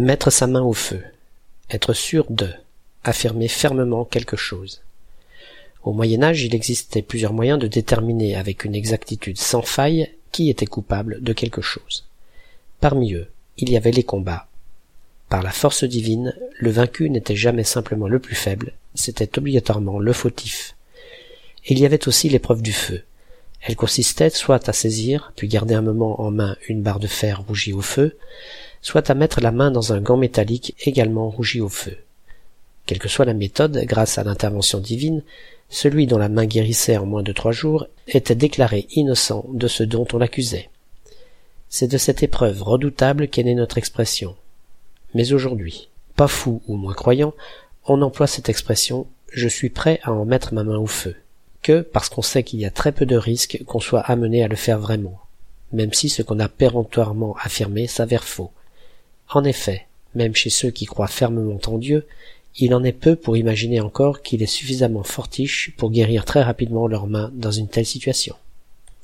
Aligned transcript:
Mettre 0.00 0.30
sa 0.30 0.46
main 0.46 0.62
au 0.62 0.72
feu. 0.72 1.02
Être 1.68 1.92
sûr 1.92 2.24
de. 2.30 2.48
Affirmer 3.04 3.48
fermement 3.48 4.06
quelque 4.06 4.34
chose. 4.34 4.80
Au 5.82 5.92
Moyen 5.92 6.22
Âge, 6.22 6.42
il 6.42 6.54
existait 6.54 7.02
plusieurs 7.02 7.34
moyens 7.34 7.58
de 7.58 7.66
déterminer 7.66 8.34
avec 8.34 8.64
une 8.64 8.74
exactitude 8.74 9.36
sans 9.36 9.60
faille 9.60 10.08
qui 10.32 10.48
était 10.48 10.64
coupable 10.64 11.22
de 11.22 11.34
quelque 11.34 11.60
chose. 11.60 12.06
Parmi 12.80 13.12
eux, 13.12 13.28
il 13.58 13.68
y 13.68 13.76
avait 13.76 13.90
les 13.90 14.02
combats. 14.02 14.48
Par 15.28 15.42
la 15.42 15.52
force 15.52 15.84
divine, 15.84 16.34
le 16.58 16.70
vaincu 16.70 17.10
n'était 17.10 17.36
jamais 17.36 17.64
simplement 17.64 18.08
le 18.08 18.20
plus 18.20 18.36
faible, 18.36 18.72
c'était 18.94 19.36
obligatoirement 19.36 19.98
le 19.98 20.14
fautif. 20.14 20.76
il 21.66 21.78
y 21.78 21.84
avait 21.84 22.08
aussi 22.08 22.30
l'épreuve 22.30 22.62
du 22.62 22.72
feu. 22.72 23.02
Elle 23.60 23.76
consistait 23.76 24.30
soit 24.30 24.68
à 24.68 24.72
saisir, 24.72 25.32
puis 25.36 25.48
garder 25.48 25.74
un 25.74 25.82
moment 25.82 26.20
en 26.20 26.30
main 26.30 26.56
une 26.68 26.82
barre 26.82 27.00
de 27.00 27.06
fer 27.06 27.42
rougie 27.46 27.72
au 27.72 27.82
feu, 27.82 28.16
soit 28.80 29.10
à 29.10 29.14
mettre 29.14 29.40
la 29.40 29.52
main 29.52 29.70
dans 29.70 29.92
un 29.92 30.00
gant 30.00 30.16
métallique 30.16 30.74
également 30.80 31.28
rougi 31.28 31.60
au 31.60 31.68
feu. 31.68 31.98
Quelle 32.86 32.98
que 32.98 33.08
soit 33.08 33.26
la 33.26 33.34
méthode, 33.34 33.84
grâce 33.84 34.18
à 34.18 34.24
l'intervention 34.24 34.80
divine, 34.80 35.22
celui 35.68 36.06
dont 36.06 36.18
la 36.18 36.28
main 36.28 36.46
guérissait 36.46 36.96
en 36.96 37.06
moins 37.06 37.22
de 37.22 37.32
trois 37.32 37.52
jours 37.52 37.86
était 38.08 38.34
déclaré 38.34 38.88
innocent 38.92 39.44
de 39.52 39.68
ce 39.68 39.82
dont 39.82 40.06
on 40.12 40.18
l'accusait. 40.18 40.70
C'est 41.68 41.86
de 41.86 41.98
cette 41.98 42.22
épreuve 42.22 42.62
redoutable 42.62 43.28
qu'est 43.28 43.44
née 43.44 43.54
notre 43.54 43.78
expression. 43.78 44.34
Mais 45.14 45.32
aujourd'hui, 45.32 45.88
pas 46.16 46.26
fou 46.26 46.62
ou 46.66 46.76
moins 46.76 46.94
croyant, 46.94 47.34
on 47.84 48.02
emploie 48.02 48.26
cette 48.26 48.48
expression 48.48 49.06
je 49.32 49.48
suis 49.48 49.70
prêt 49.70 50.00
à 50.02 50.12
en 50.12 50.24
mettre 50.24 50.54
ma 50.54 50.64
main 50.64 50.78
au 50.78 50.86
feu, 50.86 51.14
que 51.62 51.80
parce 51.80 52.08
qu'on 52.08 52.22
sait 52.22 52.42
qu'il 52.42 52.60
y 52.60 52.64
a 52.64 52.70
très 52.70 52.92
peu 52.92 53.06
de 53.06 53.16
risques 53.16 53.62
qu'on 53.66 53.80
soit 53.80 54.00
amené 54.00 54.42
à 54.42 54.48
le 54.48 54.56
faire 54.56 54.78
vraiment, 54.78 55.20
même 55.72 55.92
si 55.92 56.08
ce 56.08 56.22
qu'on 56.22 56.40
a 56.40 56.48
péremptoirement 56.48 57.36
affirmé 57.40 57.86
s'avère 57.86 58.24
faux, 58.24 58.50
en 59.32 59.44
effet, 59.44 59.86
même 60.14 60.34
chez 60.34 60.50
ceux 60.50 60.70
qui 60.70 60.86
croient 60.86 61.06
fermement 61.06 61.58
en 61.66 61.78
Dieu, 61.78 62.06
il 62.56 62.74
en 62.74 62.82
est 62.82 62.92
peu 62.92 63.14
pour 63.14 63.36
imaginer 63.36 63.80
encore 63.80 64.22
qu'il 64.22 64.42
est 64.42 64.46
suffisamment 64.46 65.04
fortiche 65.04 65.72
pour 65.76 65.90
guérir 65.90 66.24
très 66.24 66.42
rapidement 66.42 66.88
leurs 66.88 67.06
mains 67.06 67.30
dans 67.34 67.52
une 67.52 67.68
telle 67.68 67.86
situation. 67.86 68.34